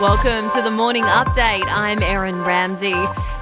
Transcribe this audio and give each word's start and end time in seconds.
Welcome 0.00 0.50
to 0.52 0.62
the 0.62 0.70
morning 0.70 1.04
update. 1.04 1.66
I'm 1.66 2.02
Erin 2.02 2.42
Ramsey. 2.42 2.94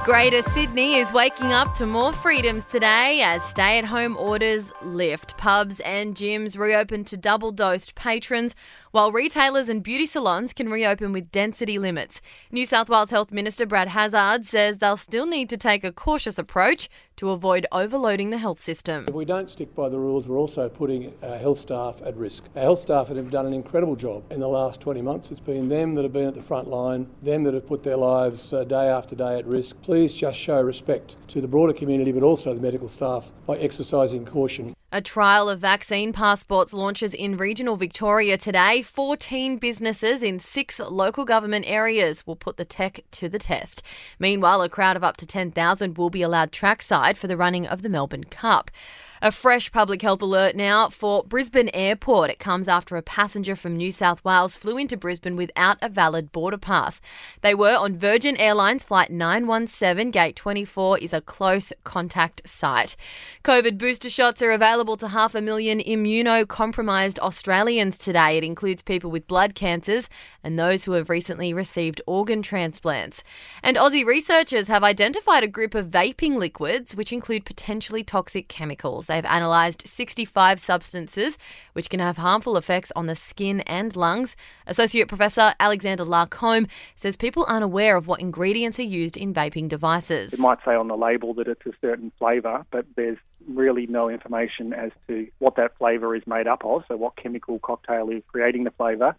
Greater 0.04 0.42
Sydney 0.42 0.96
is 0.96 1.12
waking 1.12 1.52
up 1.52 1.72
to 1.74 1.86
more 1.86 2.12
freedoms 2.12 2.64
today 2.64 3.20
as 3.22 3.45
stay 3.45 3.79
at 3.79 3.84
home 3.84 4.16
orders 4.16 4.72
lift. 4.82 5.36
Pubs 5.38 5.79
and 5.79 6.16
gyms 6.16 6.58
reopen 6.58 7.04
to 7.04 7.16
double 7.16 7.52
dosed 7.52 7.94
patrons, 7.94 8.57
while 8.90 9.12
retailers 9.12 9.68
and 9.68 9.84
beauty 9.84 10.04
salons 10.04 10.52
can 10.52 10.68
reopen 10.68 11.12
with 11.12 11.30
density 11.30 11.79
limits. 11.79 12.21
New 12.50 12.66
South 12.66 12.88
Wales 12.88 13.11
Health 13.11 13.30
Minister 13.30 13.64
Brad 13.64 13.86
Hazzard 13.86 14.45
says 14.45 14.79
they'll 14.79 14.96
still 14.96 15.27
need 15.27 15.48
to 15.50 15.56
take 15.56 15.84
a 15.84 15.93
cautious 15.93 16.38
approach 16.40 16.88
to 17.19 17.30
avoid 17.30 17.66
overloading 17.71 18.30
the 18.30 18.39
health 18.39 18.61
system. 18.61 19.05
If 19.09 19.14
we 19.14 19.25
don't 19.25 19.50
stick 19.50 19.75
by 19.75 19.89
the 19.89 19.98
rules, 19.98 20.27
we're 20.27 20.39
also 20.39 20.68
putting 20.68 21.14
our 21.23 21.37
health 21.37 21.59
staff 21.59 22.00
at 22.05 22.17
risk. 22.17 22.45
Our 22.57 22.62
health 22.62 22.80
staff 22.80 23.09
have 23.09 23.31
done 23.31 23.46
an 23.46 23.53
incredible 23.53 23.96
job 23.96 24.25
in 24.31 24.40
the 24.40 24.49
last 24.49 24.81
20 24.81 25.03
months. 25.03 25.31
It's 25.31 25.40
been 25.40 25.68
them 25.68 25.95
that 25.96 26.03
have 26.03 26.12
been 26.12 26.29
at 26.29 26.35
the 26.35 26.43
front 26.43 26.68
line, 26.68 27.09
them 27.21 27.45
that 27.45 27.54
have 27.54 27.67
put 27.67 27.82
their 27.82 27.96
lives 27.96 28.53
uh, 28.53 28.64
day 28.64 28.89
after 28.89 29.14
day 29.14 29.39
at 29.39 29.46
risk. 29.46 29.82
Please 29.82 30.14
just 30.14 30.39
show 30.39 30.61
respect 30.61 31.17
to 31.29 31.40
the 31.40 31.49
broader 31.49 31.73
community, 31.73 32.12
but 32.12 32.23
also 32.23 32.55
the 32.55 32.61
medical 32.61 32.89
staff 32.89 33.33
by 33.47 33.56
exercising 33.59 34.25
caution. 34.25 34.75
A 34.91 35.03
trial 35.03 35.50
of 35.50 35.61
vaccine 35.61 36.14
passports 36.14 36.73
launches 36.73 37.12
in 37.12 37.37
regional 37.37 37.77
Victoria 37.77 38.39
today. 38.39 38.81
14 38.81 39.59
businesses 39.59 40.23
in 40.23 40.39
six 40.39 40.81
local 40.81 41.27
government 41.27 41.67
areas 41.69 42.27
will 42.27 42.37
put 42.37 42.56
the 42.56 42.64
tech 42.64 43.00
to 43.11 43.28
the 43.28 43.39
test. 43.39 43.83
Meanwhile, 44.19 44.62
a 44.62 44.69
crowd 44.70 44.97
of 44.97 45.05
up 45.05 45.19
to 45.19 45.27
10,000 45.27 45.98
will 45.98 46.09
be 46.09 46.23
allowed 46.23 46.53
trackside 46.53 47.08
for 47.17 47.28
the 47.28 47.36
running 47.36 47.67
of 47.67 47.83
the 47.83 47.89
Melbourne 47.89 48.25
Cup. 48.25 48.70
A 49.20 49.33
fresh 49.33 49.72
public 49.72 50.00
health 50.00 50.22
alert 50.22 50.55
now 50.55 50.91
for 50.91 51.25
Brisbane 51.25 51.70
Airport. 51.75 52.31
It 52.31 52.39
comes 52.39 52.69
after 52.69 52.95
a 52.97 53.03
passenger 53.03 53.56
from 53.56 53.77
New 53.77 53.91
South 53.91 54.25
Wales 54.25 54.55
flew 54.55 54.78
into 54.78 54.97
Brisbane 54.97 55.34
without 55.34 55.77
a 55.83 55.89
valid 55.89 56.31
border 56.31 56.56
pass. 56.56 57.01
They 57.41 57.53
were 57.53 57.75
on 57.75 57.97
Virgin 57.97 58.37
Airlines 58.37 58.84
Flight 58.84 59.11
917. 59.11 60.12
Gate 60.12 60.37
24 60.37 60.98
is 60.98 61.12
a 61.12 61.20
close 61.20 61.73
contact 61.83 62.48
site. 62.48 62.95
COVID 63.42 63.77
booster 63.77 64.09
shots 64.09 64.41
are 64.41 64.53
available 64.53 64.97
to 64.98 65.09
half 65.09 65.35
a 65.35 65.41
million 65.41 65.81
immunocompromised 65.81 67.19
Australians 67.19 67.98
today. 67.98 68.39
It 68.39 68.45
includes 68.45 68.83
people 68.83 69.11
with 69.11 69.27
blood 69.27 69.57
cancers 69.57 70.09
and 70.45 70.57
those 70.57 70.85
who 70.85 70.92
have 70.92 71.11
recently 71.11 71.53
received 71.53 72.01
organ 72.07 72.41
transplants. 72.41 73.25
And 73.64 73.77
Aussie 73.77 74.07
researchers 74.07 74.69
have 74.69 74.85
identified 74.85 75.42
a 75.42 75.48
group 75.48 75.75
of 75.75 75.89
vaping 75.89 76.37
liquids 76.37 76.95
which 76.95 77.12
include 77.12 77.45
potentially 77.45 78.05
toxic 78.05 78.47
chemicals. 78.47 79.08
They've 79.09 79.25
analysed 79.25 79.89
65 79.89 80.61
substances 80.61 81.37
which 81.73 81.91
can 81.91 82.01
have 82.01 82.19
harmful 82.19 82.56
effects 82.56 82.92
on 82.95 83.06
the 83.06 83.17
skin 83.17 83.61
and 83.62 83.95
lungs. 83.97 84.37
Associate 84.67 85.09
Professor 85.09 85.55
Alexander 85.59 86.05
Larcombe 86.05 86.69
says 86.95 87.17
people 87.17 87.45
aren't 87.48 87.64
aware 87.64 87.97
of 87.97 88.06
what 88.06 88.20
ingredients 88.20 88.79
are 88.79 88.84
used 88.84 89.17
in 89.17 89.34
vaping 89.34 89.69
devices. 89.69 90.33
It 90.33 90.39
might 90.39 90.59
say 90.64 90.75
on 90.75 90.89
the 90.89 90.97
label 90.97 91.34
that 91.34 91.48
it's 91.48 91.67
a 91.67 91.73
certain 91.81 92.12
flavour, 92.19 92.64
but 92.70 92.86
there's 92.95 93.19
really 93.48 93.86
no 93.86 94.09
information 94.09 94.73
as 94.73 94.92
to 95.09 95.27
what 95.39 95.56
that 95.56 95.77
flavour 95.79 96.14
is 96.14 96.23
made 96.27 96.47
up 96.47 96.64
of, 96.64 96.84
so 96.86 96.97
what 96.97 97.17
chemical 97.17 97.59
cocktail 97.59 98.11
is 98.11 98.23
creating 98.29 98.64
the 98.64 98.70
flavour. 98.73 99.17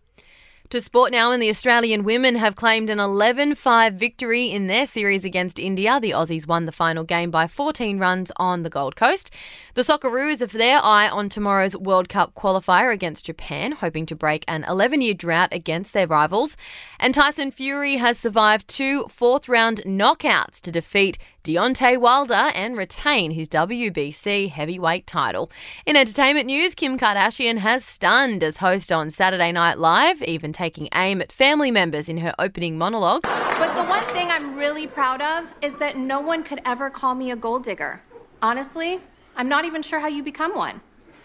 To 0.70 0.80
sport 0.80 1.12
now, 1.12 1.32
and 1.32 1.42
the 1.42 1.50
Australian 1.50 2.04
women 2.04 2.36
have 2.36 2.56
claimed 2.56 2.92
an 2.92 3.00
11 3.00 3.56
5 3.56 3.96
victory 3.96 4.52
in 4.52 4.68
their 4.68 4.86
series 4.86 5.26
against 5.26 5.58
India. 5.58 6.00
The 6.00 6.12
Aussies 6.12 6.46
won 6.46 6.68
the 6.68 6.72
final 6.72 7.04
game 7.04 7.32
by 7.32 7.48
14 7.48 7.98
runs 7.98 8.32
on 8.36 8.62
the 8.62 8.70
Gold 8.70 8.96
Coast. 8.96 9.32
The 9.74 9.82
Socceroos 9.82 10.42
have 10.42 10.52
their 10.52 10.78
eye 10.78 11.10
on 11.10 11.28
tomorrow's 11.28 11.76
World 11.76 12.08
Cup 12.08 12.36
qualifier 12.36 12.94
against 12.94 13.26
Japan, 13.26 13.72
hoping 13.72 14.06
to 14.06 14.16
break 14.16 14.46
an 14.48 14.64
11 14.66 15.02
year 15.02 15.16
drought 15.16 15.50
against 15.52 15.94
their 15.94 16.06
rivals. 16.06 16.56
And 17.00 17.16
Tyson 17.16 17.50
Fury 17.50 17.96
has 17.96 18.20
survived 18.20 18.68
two 18.68 19.08
fourth 19.08 19.50
round 19.50 19.82
knockouts 19.88 20.62
to 20.62 20.72
defeat 20.72 21.18
Deontay 21.44 21.98
Wilder 21.98 22.52
and 22.54 22.76
retain 22.78 23.32
his 23.32 23.48
WBC 23.48 24.50
heavyweight 24.50 25.08
title. 25.08 25.50
In 25.86 25.96
entertainment 25.96 26.48
news, 26.48 26.76
Kim 26.76 26.98
Kardashian 26.98 27.60
has 27.60 27.86
stunned 27.86 28.44
as 28.44 28.58
host 28.58 28.92
on 28.92 29.10
Saturday 29.10 29.52
Night 29.52 29.78
Live, 29.78 30.22
even 30.24 30.52
taking 30.52 30.90
aim 30.94 31.22
at 31.22 31.32
family 31.32 31.72
members 31.72 32.10
in 32.10 32.18
her 32.18 32.34
opening 32.38 32.78
monologue. 32.78 33.22
But 33.24 33.74
the 33.76 33.84
one 33.84 34.04
thing 34.14 34.30
I'm 34.30 34.56
really 34.56 34.88
proud 34.88 35.22
of 35.22 35.54
is 35.62 35.78
that 35.78 35.98
no 35.98 36.20
one 36.20 36.44
could 36.44 36.62
ever 36.66 36.90
call 36.90 37.16
me 37.16 37.32
a 37.32 37.36
gold 37.36 37.64
digger. 37.64 38.02
Honestly, 38.42 39.00
I'm 39.36 39.48
not 39.48 39.66
even 39.66 39.82
sure 39.82 40.00
how 40.00 40.08
you 40.08 40.24
become 40.24 40.56
one. 40.56 40.82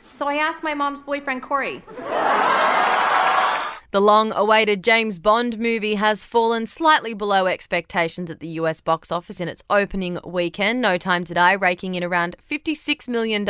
So 0.08 0.28
I 0.28 0.36
asked 0.36 0.62
my 0.62 0.74
mom's 0.74 1.02
boyfriend, 1.02 1.42
Corey. 1.42 1.82
The 3.94 4.00
long 4.00 4.32
awaited 4.32 4.82
James 4.82 5.20
Bond 5.20 5.56
movie 5.56 5.94
has 5.94 6.24
fallen 6.24 6.66
slightly 6.66 7.14
below 7.14 7.46
expectations 7.46 8.28
at 8.28 8.40
the 8.40 8.48
US 8.58 8.80
box 8.80 9.12
office 9.12 9.38
in 9.38 9.46
its 9.46 9.62
opening 9.70 10.18
weekend. 10.24 10.80
No 10.80 10.98
Time 10.98 11.22
to 11.22 11.32
Die 11.32 11.52
raking 11.52 11.94
in 11.94 12.02
around 12.02 12.34
$56 12.50 13.06
million, 13.06 13.46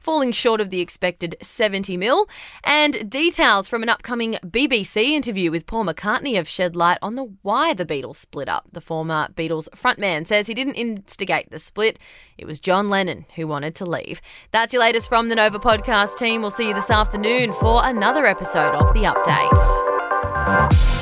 falling 0.00 0.32
short 0.32 0.62
of 0.62 0.70
the 0.70 0.80
expected 0.80 1.36
70 1.42 1.98
mil. 1.98 2.26
And 2.64 3.10
details 3.10 3.68
from 3.68 3.82
an 3.82 3.90
upcoming 3.90 4.38
BBC 4.46 5.10
interview 5.10 5.50
with 5.50 5.66
Paul 5.66 5.84
McCartney 5.84 6.36
have 6.36 6.48
shed 6.48 6.74
light 6.74 6.96
on 7.02 7.14
the 7.14 7.34
why 7.42 7.74
the 7.74 7.84
Beatles 7.84 8.16
split 8.16 8.48
up. 8.48 8.64
The 8.72 8.80
former 8.80 9.28
Beatles 9.34 9.68
frontman 9.76 10.26
says 10.26 10.46
he 10.46 10.54
didn't 10.54 10.76
instigate 10.76 11.50
the 11.50 11.58
split. 11.58 11.98
It 12.38 12.46
was 12.46 12.60
John 12.60 12.88
Lennon 12.88 13.26
who 13.34 13.46
wanted 13.46 13.74
to 13.74 13.84
leave. 13.84 14.22
That's 14.52 14.72
your 14.72 14.80
latest 14.80 15.10
from 15.10 15.28
the 15.28 15.34
Nova 15.34 15.58
podcast 15.58 16.16
team. 16.16 16.40
We'll 16.40 16.50
see 16.50 16.68
you 16.68 16.74
this 16.74 16.88
afternoon 16.88 17.52
for 17.52 17.84
another 17.84 18.24
episode 18.24 18.72
of 18.72 18.94
The 18.94 19.00
Update. 19.00 19.65
Podcast. 19.66 20.95